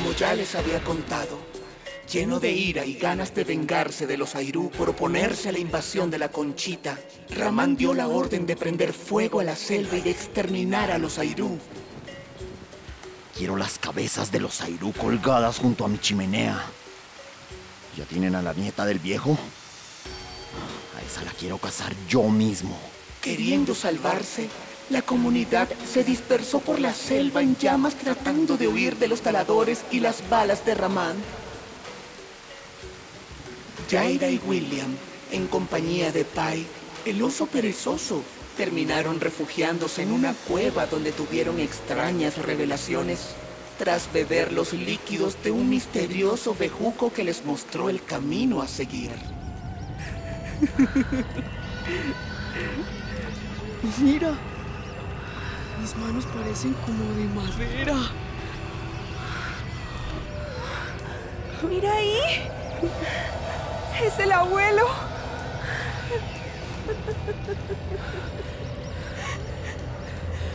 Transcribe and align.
Como 0.00 0.14
ya 0.14 0.32
les 0.32 0.54
había 0.54 0.82
contado, 0.82 1.38
lleno 2.10 2.40
de 2.40 2.50
ira 2.50 2.86
y 2.86 2.94
ganas 2.94 3.34
de 3.34 3.44
vengarse 3.44 4.06
de 4.06 4.16
los 4.16 4.34
Airú 4.34 4.70
por 4.70 4.88
oponerse 4.88 5.50
a 5.50 5.52
la 5.52 5.58
invasión 5.58 6.10
de 6.10 6.18
la 6.18 6.30
Conchita, 6.30 6.98
Ramán 7.36 7.76
dio 7.76 7.92
la 7.92 8.08
orden 8.08 8.46
de 8.46 8.56
prender 8.56 8.94
fuego 8.94 9.40
a 9.40 9.44
la 9.44 9.56
selva 9.56 9.98
y 9.98 10.00
de 10.00 10.08
exterminar 10.08 10.90
a 10.90 10.96
los 10.96 11.18
Airú. 11.18 11.58
Quiero 13.36 13.56
las 13.56 13.78
cabezas 13.78 14.32
de 14.32 14.40
los 14.40 14.62
Airú 14.62 14.94
colgadas 14.94 15.58
junto 15.58 15.84
a 15.84 15.88
mi 15.88 15.98
chimenea. 15.98 16.64
¿Ya 17.94 18.06
tienen 18.06 18.34
a 18.34 18.40
la 18.40 18.54
nieta 18.54 18.86
del 18.86 19.00
viejo? 19.00 19.36
A 20.96 21.02
esa 21.02 21.22
la 21.24 21.32
quiero 21.32 21.58
cazar 21.58 21.94
yo 22.08 22.22
mismo. 22.22 22.78
Queriendo 23.20 23.74
salvarse, 23.74 24.48
la 24.90 25.02
comunidad 25.02 25.68
se 25.90 26.04
dispersó 26.04 26.58
por 26.58 26.80
la 26.80 26.92
selva 26.92 27.42
en 27.42 27.56
llamas 27.56 27.94
tratando 27.94 28.56
de 28.56 28.66
huir 28.66 28.96
de 28.96 29.08
los 29.08 29.22
taladores 29.22 29.84
y 29.90 30.00
las 30.00 30.28
balas 30.28 30.66
de 30.66 30.74
Ramán. 30.74 31.16
Jaira 33.88 34.28
y 34.28 34.40
William, 34.46 34.94
en 35.30 35.46
compañía 35.46 36.12
de 36.12 36.24
Pai, 36.24 36.66
el 37.04 37.22
oso 37.22 37.46
perezoso, 37.46 38.22
terminaron 38.56 39.20
refugiándose 39.20 40.02
en 40.02 40.12
una 40.12 40.34
cueva 40.34 40.86
donde 40.86 41.12
tuvieron 41.12 41.60
extrañas 41.60 42.36
revelaciones 42.36 43.34
tras 43.78 44.12
beber 44.12 44.52
los 44.52 44.72
líquidos 44.72 45.40
de 45.42 45.52
un 45.52 45.70
misterioso 45.70 46.54
bejuco 46.54 47.12
que 47.12 47.24
les 47.24 47.44
mostró 47.44 47.88
el 47.88 48.04
camino 48.04 48.60
a 48.60 48.68
seguir. 48.68 49.10
Mira, 54.02 54.34
mis 55.80 55.96
manos 55.96 56.26
parecen 56.26 56.74
como 56.84 57.04
de 57.14 57.24
madera. 57.28 57.96
Mira 61.68 61.92
ahí. 61.92 62.20
Es 64.02 64.18
el 64.18 64.32
abuelo. 64.32 64.86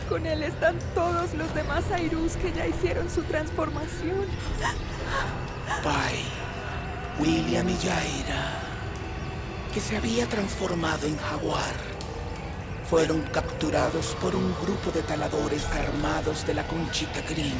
Con 0.08 0.26
él 0.26 0.42
están 0.44 0.78
todos 0.94 1.34
los 1.34 1.52
demás 1.54 1.90
Airus 1.90 2.36
que 2.36 2.52
ya 2.52 2.66
hicieron 2.66 3.10
su 3.10 3.22
transformación. 3.22 4.26
Pai, 5.82 6.24
William 7.18 7.68
y 7.68 7.76
Jaira, 7.76 8.60
que 9.74 9.80
se 9.80 9.96
había 9.96 10.26
transformado 10.26 11.06
en 11.06 11.16
jaguar, 11.18 11.74
fueron 12.88 13.22
capturados 13.32 14.16
por 14.20 14.36
un 14.36 14.54
grupo 14.62 14.92
de 14.92 15.02
taladores 15.02 15.66
armados 15.66 16.46
de 16.46 16.54
la 16.54 16.66
Conchita 16.68 17.20
Green. 17.28 17.54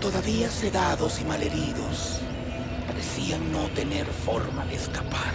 Todavía 0.00 0.50
sedados 0.50 1.20
y 1.20 1.24
malheridos, 1.24 2.20
parecían 2.86 3.52
no 3.52 3.68
tener 3.68 4.06
forma 4.06 4.64
de 4.66 4.76
escapar. 4.76 5.34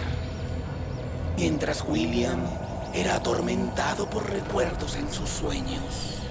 Mientras 1.36 1.84
William 1.86 2.40
era 2.92 3.16
atormentado 3.16 4.10
por 4.10 4.28
recuerdos 4.28 4.96
en 4.96 5.12
sus 5.12 5.28
sueños. 5.30 6.21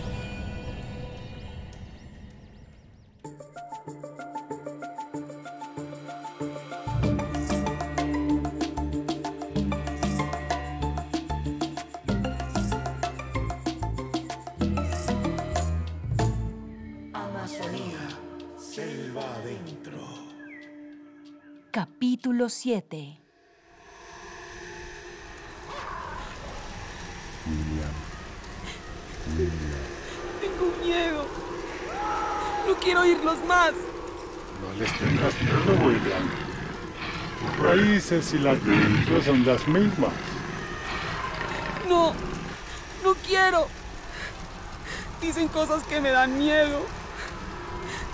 Selva 18.81 19.35
adentro. 19.35 19.99
Capítulo 21.71 22.49
7 22.49 23.19
Tengo 30.41 30.65
miedo. 30.83 31.27
No 32.67 32.75
quiero 32.75 33.01
oírlos 33.01 33.37
más. 33.47 33.71
No 34.61 34.79
les 34.79 34.91
tengas 34.97 35.41
miedo, 35.41 35.85
William. 35.85 36.29
Tus 37.39 37.57
raíces 37.63 38.33
y 38.33 38.39
las 38.39 38.63
vínculos 38.63 39.25
son 39.25 39.45
las 39.45 39.67
mismas. 39.67 40.13
No, 41.87 42.13
no 43.03 43.13
quiero. 43.27 43.67
Dicen 45.21 45.47
cosas 45.49 45.83
que 45.83 46.01
me 46.01 46.09
dan 46.09 46.37
miedo. 46.39 47.00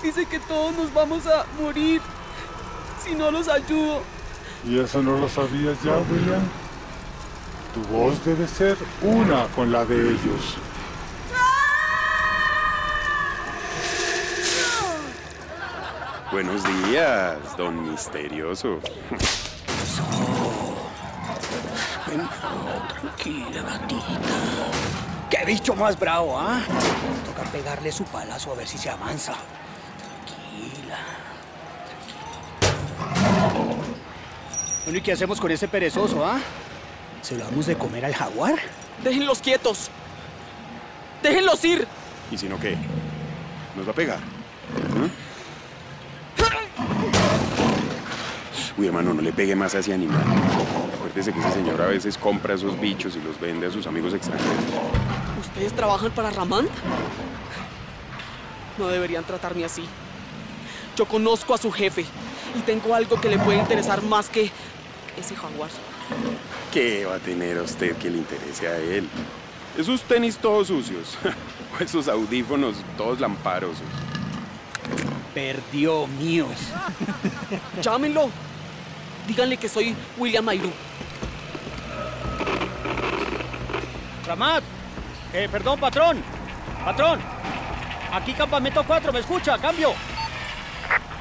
Dicen 0.02 0.26
que 0.26 0.40
todos 0.40 0.76
nos 0.76 0.94
vamos 0.94 1.26
a 1.28 1.46
morir 1.60 2.02
si 3.04 3.16
no 3.16 3.32
los 3.32 3.48
ayudo. 3.48 4.02
¿Y 4.66 4.80
eso 4.80 5.02
no 5.02 5.18
lo 5.18 5.30
sabías 5.30 5.82
ya, 5.84 5.98
William? 6.10 6.42
Tu 7.74 7.82
voz 7.94 8.24
debe 8.26 8.48
ser 8.48 8.78
una 9.02 9.46
con 9.56 9.72
la 9.72 9.86
de 9.86 9.96
ellos. 9.96 10.58
Buenos 16.32 16.62
días, 16.84 17.38
don 17.58 17.90
misterioso. 17.90 18.80
Tranquila, 22.90 23.62
gatita. 23.62 24.08
¡Qué 25.30 25.46
bicho 25.46 25.76
más 25.76 25.98
bravo, 25.98 26.38
ah! 26.38 26.60
Toca 27.26 27.50
pegarle 27.50 27.92
su 27.92 28.04
palazo 28.06 28.52
a 28.52 28.56
ver 28.56 28.68
si 28.68 28.78
se 28.78 28.90
avanza. 28.90 29.36
Tranquila. 30.88 30.98
Bueno, 34.84 35.00
¿y 35.00 35.02
qué 35.02 35.12
hacemos 35.12 35.40
con 35.40 35.52
ese 35.52 35.68
perezoso, 35.68 36.26
ah? 36.26 36.40
¿Se 37.22 37.36
lo 37.36 37.44
damos 37.44 37.66
de 37.66 37.78
comer 37.78 38.06
al 38.06 38.14
jaguar? 38.14 38.56
Déjenlos 39.04 39.42
quietos. 39.42 39.90
Déjenlos 41.22 41.64
ir. 41.66 41.88
¿Y 42.32 42.38
si 42.38 42.48
no 42.48 42.60
qué? 42.60 42.78
¿Nos 43.76 43.86
va 43.86 43.92
a 43.92 43.96
pegar? 43.96 44.18
¿Ah? 44.18 45.08
Uy, 48.78 48.86
hermano, 48.86 49.14
no 49.14 49.22
le 49.22 49.34
pegue 49.34 49.56
más 49.56 49.74
a 49.76 49.80
ese 49.80 49.94
animal. 49.94 50.24
Acuérdese 50.96 51.34
que 51.34 51.40
ese 51.40 51.52
señor 51.52 51.82
a 51.82 51.88
veces 51.88 52.18
compra 52.18 52.54
esos 52.54 52.80
bichos 52.80 53.16
y 53.16 53.20
los 53.20 53.40
vende 53.40 53.68
a 53.68 53.72
sus 53.72 53.88
amigos 53.88 54.14
extranjeros. 54.14 54.56
¿Ustedes 55.40 55.74
trabajan 55.74 56.12
para 56.12 56.30
Ramán? 56.30 56.68
No 58.78 58.88
deberían 58.88 59.24
tratarme 59.24 59.66
así. 59.66 59.84
Yo 60.98 61.06
conozco 61.06 61.54
a 61.54 61.60
su 61.60 61.72
jefe 61.72 62.06
y 62.58 62.62
tengo 62.62 62.96
algo 62.96 63.22
que 63.22 63.30
le 63.30 63.38
puede 63.38 63.60
interesar 63.60 64.02
más 64.02 64.30
que 64.30 64.50
ese 65.16 65.36
jaguar. 65.36 65.70
¿Qué 66.74 67.06
va 67.06 67.18
a 67.18 67.20
tener 67.20 67.60
a 67.60 67.62
usted 67.62 67.96
que 67.98 68.10
le 68.10 68.18
interese 68.18 68.68
a 68.68 68.78
él? 68.78 69.08
Esos 69.78 70.02
tenis 70.02 70.38
todos 70.38 70.70
sucios. 70.70 71.16
o 71.80 71.84
esos 71.84 72.08
audífonos 72.08 72.78
todos 72.98 73.20
lamparosos. 73.20 73.86
Perdió 75.36 76.08
míos. 76.08 76.58
Llámenlo. 77.84 78.32
Díganle 79.28 79.58
que 79.58 79.70
soy 79.70 79.96
William 80.18 80.50
Ayrú. 80.50 80.72
Ramat, 84.26 84.64
eh, 85.32 85.48
perdón, 85.52 85.80
patrón. 85.80 86.24
Patrón, 86.84 87.20
aquí 88.12 88.34
campamento 88.34 88.84
4, 88.84 89.14
¿me 89.14 89.20
escucha? 89.20 89.60
Cambio. 89.60 89.94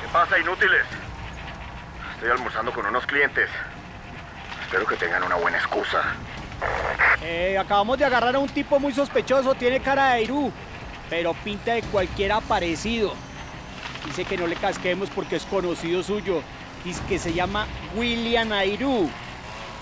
¿Qué 0.07 0.13
pasa, 0.13 0.39
inútiles? 0.39 0.85
Estoy 2.15 2.31
almorzando 2.31 2.73
con 2.73 2.87
unos 2.87 3.05
clientes. 3.07 3.51
Espero 4.63 4.87
que 4.87 4.95
tengan 4.95 5.25
una 5.25 5.35
buena 5.35 5.59
excusa. 5.59 6.01
Eh, 7.21 7.59
acabamos 7.59 7.99
de 7.99 8.05
agarrar 8.05 8.37
a 8.37 8.39
un 8.39 8.49
tipo 8.49 8.79
muy 8.79 8.93
sospechoso, 8.93 9.57
tiene 9.57 9.81
cara 9.81 10.11
de 10.11 10.13
Airú, 10.13 10.53
pero 11.11 11.35
pinta 11.35 11.73
de 11.73 11.83
cualquiera 11.83 12.41
parecido. 12.41 13.15
Dice 14.05 14.25
que 14.25 14.37
no 14.37 14.47
le 14.47 14.55
casquemos 14.55 15.11
porque 15.11 15.35
es 15.37 15.45
conocido 15.45 16.05
suyo. 16.05 16.41
Dice 16.85 17.03
que 17.09 17.19
se 17.19 17.33
llama 17.33 17.67
William 17.97 18.53
Airú. 18.53 19.11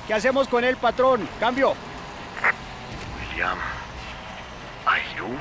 ¿Qué 0.06 0.14
hacemos 0.14 0.48
con 0.48 0.64
él, 0.64 0.78
patrón? 0.78 1.28
Cambio. 1.38 1.74
William. 3.30 3.58
Ayrú. 4.86 5.36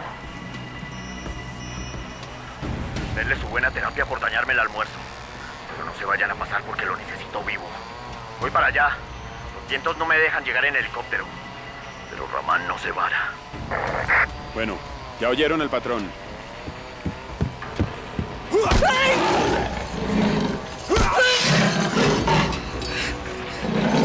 Denle 3.15 3.39
su 3.39 3.48
buena 3.48 3.69
terapia 3.69 4.06
por 4.06 4.19
dañarme 4.19 4.54
el 4.54 4.60
almuerzo. 4.60 4.94
Pero 5.71 5.86
no 5.86 5.94
se 5.98 6.06
vayan 6.06 6.31
a 6.31 6.36
pasar 6.36 6.62
porque 6.63 6.86
lo 6.86 6.95
necesito 6.98 7.44
vivo. 7.44 7.68
Voy 8.39 8.50
para 8.50 8.68
allá. 8.68 8.98
Los 9.56 9.69
vientos 9.69 9.98
no 9.98 10.06
me 10.06 10.18
dejan 10.18 10.44
llegar 10.44 10.65
en 10.65 10.75
helicóptero. 10.75 11.25
Pero 12.10 12.27
Ramán 12.27 12.68
no 12.68 12.77
se 12.80 12.92
vara. 12.92 13.31
Bueno, 14.54 14.77
ya 15.19 15.30
oyeron 15.30 15.62
el 15.62 15.69
patrón. 15.69 16.10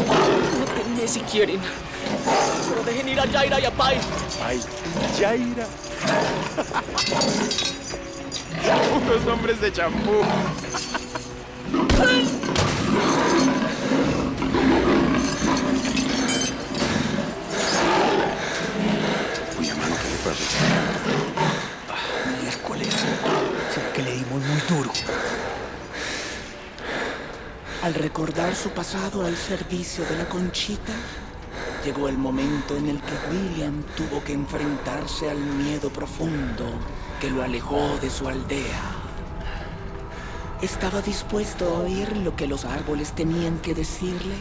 Mátenme 0.07 1.07
si 1.07 1.21
quieren. 1.21 1.61
Pero 2.69 2.83
dejen 2.83 3.09
ir 3.09 3.19
a 3.19 3.27
Jaira 3.27 3.59
y 3.59 3.65
a 3.65 3.71
Pai. 3.71 3.99
Ay, 4.43 4.63
Jaira. 5.19 5.67
Los 9.09 9.25
nombres 9.25 9.59
de 9.59 9.71
champú. 9.71 10.21
Uy, 19.59 19.67
hermano, 19.67 19.95
¿qué 20.01 20.09
le 20.09 20.17
pasa? 20.23 20.43
Miércoles. 22.41 22.93
¿Será 23.73 23.93
que 23.93 24.01
le 24.03 24.11
dimos 24.11 24.41
muy 24.43 24.77
duro? 24.77 24.91
Al 27.81 27.93
recordar 27.93 28.55
su 28.55 28.69
pasado 28.69 29.25
al 29.25 29.35
servicio 29.35 30.05
de 30.05 30.17
la 30.17 30.29
conchita, 30.29 30.93
llegó 31.83 32.09
el 32.09 32.17
momento 32.17 32.75
en 32.75 32.89
el 32.89 33.01
que 33.01 33.13
William 33.31 33.83
tuvo 33.95 34.23
que 34.23 34.33
enfrentarse 34.33 35.29
al 35.29 35.37
miedo 35.37 35.89
profundo 35.89 36.65
que 37.19 37.29
lo 37.29 37.43
alejó 37.43 37.97
de 38.01 38.09
su 38.09 38.27
aldea. 38.27 38.81
Estaba 40.61 41.01
dispuesto 41.01 41.65
a 41.65 41.79
oír 41.79 42.15
lo 42.17 42.35
que 42.35 42.47
los 42.47 42.65
árboles 42.65 43.11
tenían 43.13 43.59
que 43.59 43.73
decirle, 43.73 44.35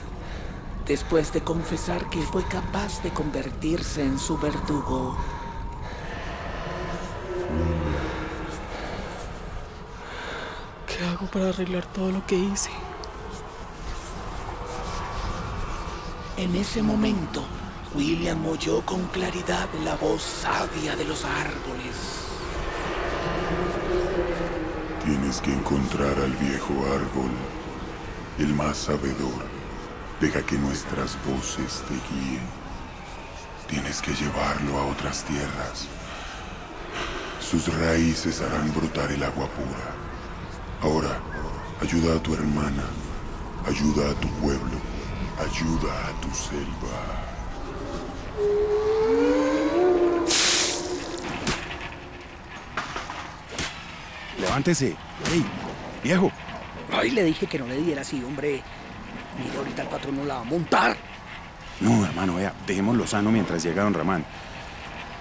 después 0.86 1.32
de 1.32 1.42
confesar 1.42 2.08
que 2.10 2.20
fue 2.22 2.44
capaz 2.44 3.02
de 3.02 3.10
convertirse 3.10 4.02
en 4.02 4.18
su 4.18 4.38
verdugo. 4.38 5.16
¿Qué 10.86 11.04
hago 11.04 11.26
para 11.26 11.48
arreglar 11.48 11.84
todo 11.86 12.10
lo 12.10 12.26
que 12.26 12.36
hice? 12.36 12.70
En 16.36 16.54
ese 16.54 16.82
momento, 16.82 17.42
William 17.94 18.46
oyó 18.46 18.80
con 18.82 19.02
claridad 19.08 19.68
la 19.84 19.96
voz 19.96 20.22
sabia 20.22 20.94
de 20.94 21.04
los 21.04 21.24
árboles. 21.24 22.27
Tienes 25.28 25.42
que 25.42 25.52
encontrar 25.52 26.18
al 26.20 26.32
viejo 26.36 26.72
árbol, 26.86 27.30
el 28.38 28.54
más 28.54 28.78
sabedor. 28.78 29.44
Deja 30.22 30.40
que 30.40 30.56
nuestras 30.56 31.18
voces 31.26 31.84
te 31.86 31.92
guíen. 32.08 32.40
Tienes 33.68 34.00
que 34.00 34.14
llevarlo 34.14 34.78
a 34.78 34.86
otras 34.86 35.24
tierras. 35.24 35.86
Sus 37.40 37.68
raíces 37.78 38.40
harán 38.40 38.72
brotar 38.72 39.12
el 39.12 39.22
agua 39.22 39.48
pura. 39.48 39.92
Ahora, 40.80 41.20
ayuda 41.82 42.16
a 42.16 42.22
tu 42.22 42.32
hermana, 42.32 42.84
ayuda 43.66 44.10
a 44.10 44.14
tu 44.14 44.28
pueblo, 44.40 44.78
ayuda 45.38 46.08
a 46.08 46.20
tu 46.22 46.34
selva. 46.34 47.18
Levántese. 54.48 54.96
¡Ey, 55.30 55.44
viejo! 56.02 56.32
Ay, 56.90 57.10
le 57.10 57.22
dije 57.24 57.46
que 57.46 57.58
no 57.58 57.66
le 57.66 57.76
diera 57.76 58.00
así, 58.00 58.22
hombre. 58.24 58.62
Mire, 59.38 59.58
ahorita 59.58 59.82
el 59.82 59.88
patrón 59.88 60.16
no 60.16 60.24
la 60.24 60.36
va 60.36 60.40
a 60.40 60.44
montar. 60.44 60.96
No, 61.80 62.04
hermano, 62.04 62.36
vea, 62.36 62.54
dejémoslo 62.66 63.06
sano 63.06 63.30
mientras 63.30 63.62
llega 63.62 63.82
don 63.82 63.92
Ramán. 63.92 64.24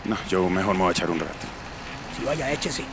No, 0.06 0.18
yo 0.30 0.50
mejor 0.50 0.76
me 0.76 0.84
voy 0.84 0.90
a 0.90 0.92
echar 0.92 1.12
un 1.12 1.20
rato. 1.20 1.46
Si 2.18 2.24
vaya, 2.24 2.52
échese. 2.52 2.84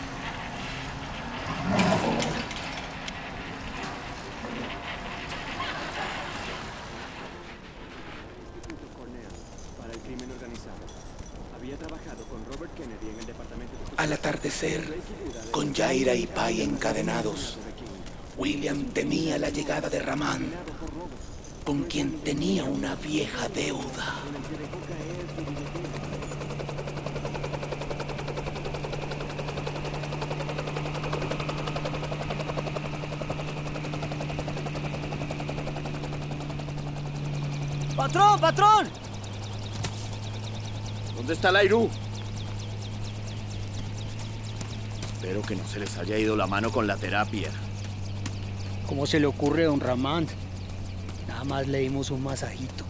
Al 13.97 14.13
atardecer, 14.13 15.01
con 15.51 15.75
Jaira 15.75 16.15
y 16.15 16.27
Pai 16.27 16.61
encadenados, 16.61 17.59
William 18.37 18.85
temía 18.87 19.39
la 19.39 19.51
llegada 19.51 19.89
de 19.89 20.01
Ramán, 20.01 20.53
con 21.65 21.85
quien 21.85 22.21
tenía 22.21 22.65
una 22.65 22.97
vieja 22.97 23.49
deuda. 23.49 24.15
¡Patrón, 37.97 38.41
patrón! 38.41 39.04
¿Dónde 41.17 41.33
está 41.33 41.53
la 41.53 41.65
Irú? 41.65 41.89
Espero 45.15 45.43
que 45.43 45.57
no 45.57 45.67
se 45.67 45.81
les 45.81 45.97
haya 45.97 46.19
ido 46.19 46.37
la 46.37 46.47
mano 46.47 46.71
con 46.71 46.87
la 46.87 46.97
terapia. 46.97 47.51
¿Cómo 48.87 49.07
se 49.07 49.21
le 49.21 49.27
ocurre, 49.27 49.65
don 49.65 49.81
Ramán? 49.81 50.27
Nada 51.29 51.45
más 51.45 51.67
le 51.67 51.79
dimos 51.79 52.11
un 52.11 52.23
masajito. 52.23 52.85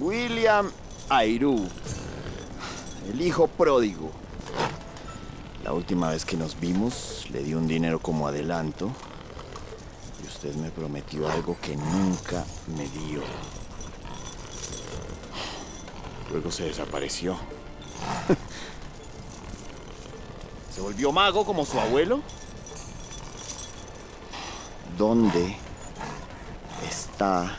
William 0.00 0.70
Airú, 1.08 1.68
el 3.10 3.20
hijo 3.20 3.48
pródigo. 3.48 4.12
La 5.64 5.72
última 5.72 6.10
vez 6.10 6.24
que 6.24 6.36
nos 6.36 6.60
vimos 6.60 7.26
le 7.32 7.42
di 7.42 7.54
un 7.54 7.66
dinero 7.66 7.98
como 7.98 8.28
adelanto 8.28 8.92
y 10.22 10.26
usted 10.26 10.54
me 10.56 10.70
prometió 10.70 11.28
algo 11.28 11.56
que 11.60 11.76
nunca 11.76 12.44
me 12.76 12.86
dio. 12.88 13.22
Luego 16.30 16.50
se 16.50 16.64
desapareció. 16.64 17.36
¿Se 20.74 20.80
volvió 20.80 21.12
mago 21.12 21.44
como 21.44 21.64
su 21.64 21.78
abuelo? 21.80 22.20
¿Dónde 24.98 25.56
está 26.86 27.56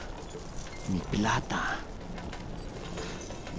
mi 0.90 1.00
plata? 1.00 1.78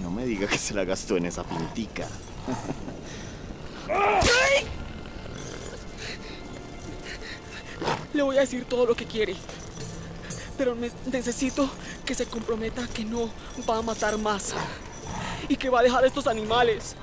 No 0.01 0.11
me 0.11 0.25
diga 0.25 0.47
que 0.47 0.57
se 0.57 0.73
la 0.73 0.85
gastó 0.85 1.17
en 1.17 1.25
esa 1.25 1.43
pintica. 1.43 2.07
Le 8.19 8.23
voy 8.23 8.35
a 8.35 8.41
decir 8.41 8.65
todo 8.65 8.85
lo 8.85 8.93
que 8.97 9.05
quiere. 9.05 9.33
Pero 10.57 10.75
necesito 11.09 11.69
que 12.05 12.13
se 12.13 12.25
comprometa 12.25 12.85
que 12.85 13.05
no 13.05 13.29
va 13.67 13.77
a 13.77 13.81
matar 13.81 14.17
más. 14.17 14.53
Y 15.47 15.55
que 15.55 15.69
va 15.69 15.79
a 15.79 15.83
dejar 15.83 16.03
a 16.03 16.07
estos 16.07 16.27
animales. 16.27 16.97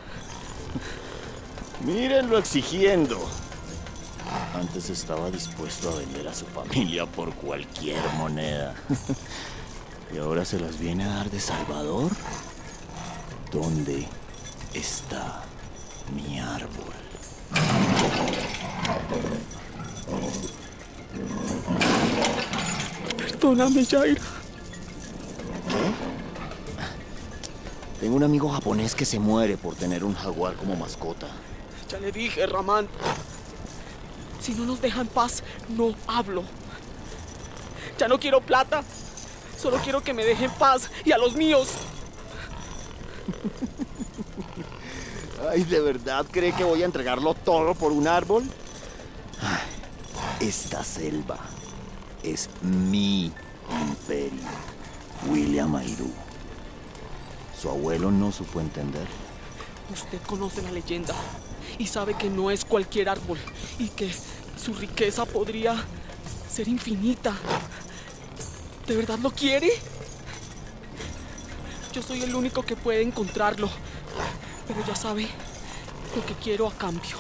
Mírenlo 1.87 2.37
exigiendo. 2.37 3.19
Antes 4.55 4.91
estaba 4.91 5.31
dispuesto 5.31 5.89
a 5.89 5.95
vender 5.95 6.29
a 6.29 6.35
su 6.35 6.45
familia 6.45 7.07
por 7.07 7.33
cualquier 7.35 8.07
moneda. 8.19 8.75
¿Y 10.15 10.19
ahora 10.19 10.45
se 10.45 10.61
las 10.61 10.79
viene 10.79 11.05
a 11.05 11.15
dar 11.15 11.31
de 11.31 11.41
Salvador? 11.41 12.13
¿Dónde 13.51 14.07
está 14.75 15.45
mi 16.15 16.39
árbol? 16.39 16.93
Perdóname, 23.47 23.87
Jaira. 23.87 24.21
Tengo 28.01 28.17
un 28.17 28.25
amigo 28.25 28.49
japonés 28.49 28.97
que 28.97 29.05
se 29.05 29.21
muere 29.21 29.57
por 29.57 29.77
tener 29.77 30.03
un 30.03 30.15
jaguar 30.15 30.57
como 30.57 30.75
mascota. 30.75 31.29
Ya 31.89 32.01
le 32.01 32.11
dije, 32.11 32.45
Ramán. 32.47 32.89
Si 34.41 34.53
no 34.55 34.65
nos 34.65 34.83
deja 34.83 35.01
en 35.01 35.07
paz, 35.07 35.45
no 35.69 35.95
hablo. 36.09 36.43
Ya 38.01 38.09
no 38.09 38.19
quiero 38.19 38.41
plata. 38.41 38.83
Solo 39.57 39.77
quiero 39.77 40.03
que 40.03 40.13
me 40.13 40.25
deje 40.25 40.47
en 40.47 40.53
paz 40.53 40.91
y 41.05 41.13
a 41.13 41.19
los 41.19 41.37
míos. 41.37 41.69
Ay, 45.53 45.63
¿de 45.63 45.79
verdad 45.79 46.27
cree 46.29 46.53
que 46.53 46.65
voy 46.65 46.83
a 46.83 46.87
entregarlo 46.87 47.35
todo 47.35 47.77
por 47.77 47.93
un 47.93 48.09
árbol? 48.09 48.43
Esta 50.41 50.83
selva 50.83 51.39
es 52.27 52.49
mi 52.63 53.33
imperio. 53.71 54.43
William 55.29 55.75
Airú. 55.77 56.11
Su 57.61 57.71
abuelo 57.71 58.11
no 58.11 58.33
supo 58.33 58.61
entender. 58.61 59.07
Usted 59.93 60.21
conoce 60.27 60.63
la 60.63 60.73
leyenda 60.73 61.15
y 61.79 61.87
sabe 61.87 62.15
que 62.15 62.29
no 62.29 62.51
es 62.51 62.65
cualquier 62.65 63.09
árbol 63.09 63.39
y 63.79 63.89
que 63.89 64.13
su 64.63 64.75
riqueza 64.75 65.25
podría 65.25 65.77
ser 66.51 66.69
infinita. 66.69 67.35
¿De 68.87 68.97
verdad 68.97 69.19
lo 69.21 69.31
quiere? 69.31 69.71
Yo 71.93 72.03
soy 72.03 72.23
el 72.23 72.35
único 72.35 72.63
que 72.63 72.77
puede 72.77 73.03
encontrarlo, 73.03 73.71
pero 74.69 74.85
ya 74.87 74.95
sabe 74.95 75.29
lo 76.15 76.27
que 76.27 76.35
quiero 76.35 76.67
a 76.67 76.73
cambio. 76.73 77.17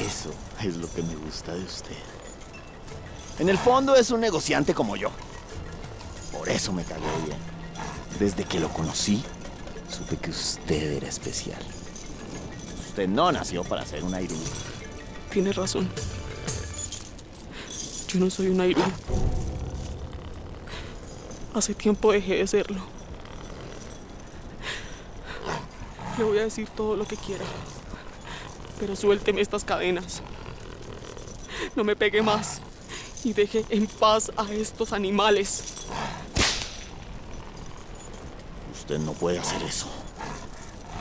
Eso 0.00 0.30
es 0.60 0.76
lo 0.76 0.92
que 0.92 1.02
me 1.02 1.14
gusta 1.14 1.54
de 1.54 1.62
usted. 1.62 1.96
En 3.38 3.48
el 3.48 3.58
fondo 3.58 3.94
es 3.96 4.10
un 4.10 4.20
negociante 4.20 4.74
como 4.74 4.96
yo. 4.96 5.10
Por 6.32 6.48
eso 6.48 6.72
me 6.72 6.84
cagué 6.84 7.06
bien. 7.24 7.38
Desde 8.18 8.44
que 8.44 8.60
lo 8.60 8.68
conocí, 8.68 9.22
supe 9.90 10.16
que 10.16 10.30
usted 10.30 10.94
era 10.94 11.08
especial. 11.08 11.62
Usted 12.88 13.08
no 13.08 13.30
nació 13.32 13.64
para 13.64 13.84
ser 13.84 14.04
un 14.04 14.14
Airu. 14.14 14.36
Tienes 15.32 15.56
razón. 15.56 15.88
Yo 18.08 18.20
no 18.20 18.30
soy 18.30 18.48
un 18.48 18.60
Airu. 18.60 18.82
Hace 21.54 21.74
tiempo 21.74 22.12
dejé 22.12 22.36
de 22.36 22.46
serlo. 22.46 22.80
Le 26.18 26.24
voy 26.24 26.38
a 26.38 26.42
decir 26.42 26.68
todo 26.68 26.96
lo 26.96 27.04
que 27.04 27.16
quiera. 27.16 27.44
Pero 28.78 28.96
suélteme 28.96 29.40
estas 29.40 29.64
cadenas. 29.64 30.22
No 31.76 31.84
me 31.84 31.96
pegue 31.96 32.22
más. 32.22 32.60
Y 33.24 33.32
deje 33.32 33.64
en 33.70 33.86
paz 33.86 34.30
a 34.36 34.52
estos 34.52 34.92
animales. 34.92 35.62
Usted 38.74 38.98
no 38.98 39.12
puede 39.12 39.38
hacer 39.38 39.62
eso. 39.62 39.86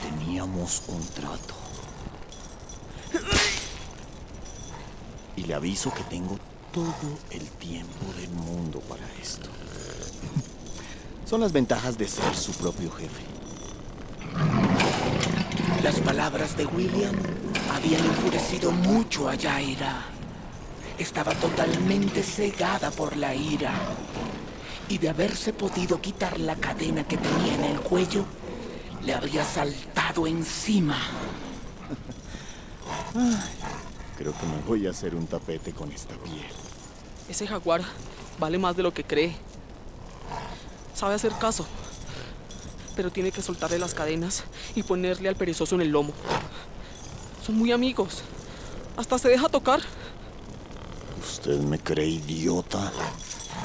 Teníamos 0.02 0.84
un 0.88 1.06
trato. 1.08 1.54
Y 5.36 5.44
le 5.44 5.54
aviso 5.54 5.94
que 5.94 6.04
tengo 6.04 6.38
todo 6.72 6.94
el 7.32 7.46
tiempo 7.50 8.06
del 8.20 8.30
mundo 8.30 8.80
para 8.82 9.06
esto. 9.22 9.50
Son 11.26 11.42
las 11.42 11.52
ventajas 11.52 11.98
de 11.98 12.08
ser 12.08 12.36
su 12.36 12.54
propio 12.54 12.92
jefe. 12.92 13.24
Las 15.84 16.00
palabras 16.00 16.56
de 16.56 16.66
William 16.66 17.16
habían 17.72 18.04
enfurecido 18.06 18.72
mucho 18.72 19.30
a 19.30 19.36
Yaira. 19.36 20.06
Estaba 20.98 21.34
totalmente 21.34 22.24
cegada 22.24 22.92
por 22.92 23.18
la 23.18 23.34
ira. 23.36 23.74
Y 24.90 24.98
de 24.98 25.10
haberse 25.10 25.54
podido 25.54 26.00
quitar 26.02 26.40
la 26.40 26.56
cadena 26.56 27.04
que 27.08 27.18
tenía 27.18 27.56
en 27.56 27.64
el 27.64 27.80
cuello, 27.80 28.26
le 29.04 29.14
habría 29.14 29.44
saltado 29.46 30.28
encima. 30.28 30.98
Creo 34.18 34.34
que 34.38 34.46
me 34.46 34.62
voy 34.68 34.88
a 34.88 34.92
hacer 34.92 35.16
un 35.16 35.28
tapete 35.28 35.72
con 35.74 35.92
esta 35.92 36.16
piel. 36.16 36.46
Ese 37.28 37.48
jaguar 37.48 37.82
vale 38.40 38.58
más 38.58 38.76
de 38.76 38.84
lo 38.84 38.94
que 38.94 39.04
cree. 39.04 39.36
Sabe 40.94 41.16
hacer 41.16 41.32
caso. 41.34 41.66
Pero 42.96 43.12
tiene 43.12 43.32
que 43.32 43.42
soltarle 43.42 43.80
las 43.80 43.94
cadenas 43.94 44.44
y 44.76 44.84
ponerle 44.84 45.30
al 45.30 45.36
perezoso 45.36 45.76
en 45.76 45.82
el 45.82 45.90
lomo. 45.90 46.14
Son 47.46 47.58
muy 47.58 47.72
amigos. 47.72 48.24
Hasta 48.96 49.18
se 49.18 49.28
deja 49.28 49.50
tocar. 49.50 49.82
¿Usted 51.22 51.60
me 51.60 51.78
cree 51.78 52.08
idiota? 52.08 52.92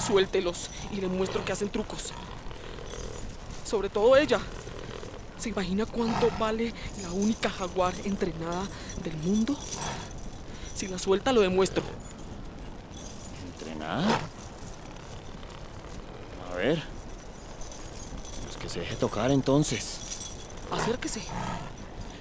Suéltelos 0.05 0.71
y 0.91 0.97
le 0.97 1.07
muestro 1.07 1.45
que 1.45 1.53
hacen 1.53 1.69
trucos. 1.69 2.13
Sobre 3.65 3.89
todo 3.89 4.17
ella. 4.17 4.41
¿Se 5.39 5.51
imagina 5.51 5.87
cuánto 5.87 6.29
vale 6.41 6.75
la 7.03 7.13
única 7.13 7.49
jaguar 7.49 7.95
entrenada 8.05 8.65
del 9.05 9.17
mundo? 9.19 9.57
Si 10.75 10.89
la 10.89 10.99
suelta, 10.99 11.33
lo 11.33 11.41
demuestro. 11.43 11.85
¿Entrenada? 13.55 14.21
A 16.51 16.57
ver. 16.57 16.83
Pues 18.45 18.57
que 18.57 18.69
se 18.69 18.81
deje 18.81 18.97
tocar 18.97 19.31
entonces. 19.31 19.99
Acérquese. 20.73 21.23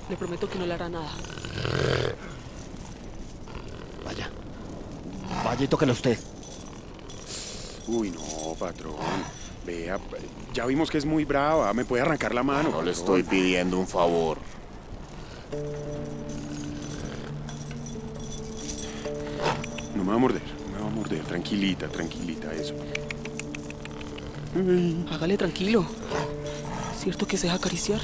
Le 0.10 0.16
prometo 0.16 0.50
que 0.50 0.58
no 0.58 0.66
le 0.66 0.74
hará 0.74 0.88
nada. 0.90 1.10
Vaya. 4.06 4.30
Vaya 5.44 5.64
y 5.64 5.68
tóquela 5.68 5.92
usted. 5.92 6.18
Uy, 7.88 8.12
no, 8.12 8.54
patrón. 8.56 8.96
Vea, 9.66 10.00
ya 10.54 10.66
vimos 10.66 10.90
que 10.90 10.98
es 10.98 11.06
muy 11.06 11.26
brava. 11.26 11.74
Me 11.74 11.84
puede 11.84 12.04
arrancar 12.04 12.34
la 12.34 12.44
mano. 12.44 12.70
No 12.70 12.82
le 12.82 12.92
estoy 12.92 13.24
pidiendo 13.24 13.78
un 13.78 13.88
favor. 13.88 14.38
No 19.94 20.04
me 20.04 20.10
va 20.10 20.16
a 20.16 20.20
morder, 20.20 20.42
no 20.66 20.78
me 20.78 20.84
va 20.84 20.88
a 20.88 20.96
morder. 20.96 21.24
Tranquilita, 21.24 21.90
tranquilita, 21.90 22.54
eso. 22.54 22.74
Hágale 25.12 25.38
tranquilo. 25.38 25.86
¿Cierto 26.98 27.28
que 27.28 27.38
se 27.38 27.48
deja 27.48 27.58
acariciar? 27.58 28.00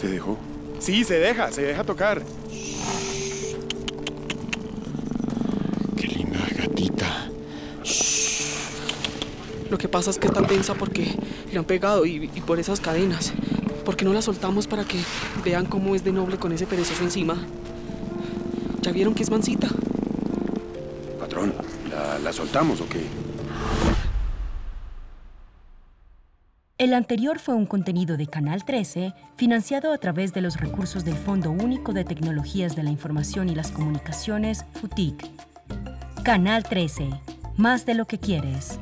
¿Se 0.00 0.08
dejó? 0.08 0.38
Sí, 0.78 1.04
se 1.04 1.18
deja, 1.18 1.52
se 1.52 1.60
deja 1.60 1.84
tocar. 1.84 2.22
Qué 5.94 6.06
linda 6.06 6.38
gatita. 6.56 7.28
Lo 9.68 9.76
que 9.76 9.88
pasa 9.88 10.08
es 10.08 10.18
que 10.18 10.28
está 10.28 10.40
tensa 10.46 10.72
porque 10.72 11.14
le 11.52 11.58
han 11.58 11.66
pegado 11.66 12.06
y, 12.06 12.30
y 12.34 12.40
por 12.40 12.58
esas 12.58 12.80
cadenas. 12.80 13.34
¿Por 13.84 13.94
qué 13.94 14.06
no 14.06 14.14
la 14.14 14.22
soltamos 14.22 14.66
para 14.66 14.84
que 14.84 14.96
vean 15.44 15.66
cómo 15.66 15.94
es 15.94 16.02
de 16.02 16.12
noble 16.12 16.38
con 16.38 16.52
ese 16.52 16.66
perezoso 16.66 17.02
encima? 17.02 17.36
¿Ya 18.80 18.92
vieron 18.92 19.14
que 19.14 19.22
es 19.22 19.30
mansita? 19.30 19.68
Patrón, 21.18 21.52
¿la, 21.90 22.18
la 22.18 22.32
soltamos 22.32 22.80
o 22.80 22.88
qué? 22.88 23.02
El 26.80 26.94
anterior 26.94 27.38
fue 27.38 27.56
un 27.56 27.66
contenido 27.66 28.16
de 28.16 28.26
Canal 28.26 28.64
13, 28.64 29.12
financiado 29.36 29.92
a 29.92 29.98
través 29.98 30.32
de 30.32 30.40
los 30.40 30.58
recursos 30.58 31.04
del 31.04 31.14
Fondo 31.14 31.50
Único 31.50 31.92
de 31.92 32.04
Tecnologías 32.04 32.74
de 32.74 32.82
la 32.82 32.88
Información 32.88 33.50
y 33.50 33.54
las 33.54 33.70
Comunicaciones, 33.70 34.64
FUTIC. 34.80 35.30
Canal 36.24 36.62
13, 36.62 37.10
más 37.58 37.84
de 37.84 37.92
lo 37.92 38.06
que 38.06 38.16
quieres. 38.16 38.80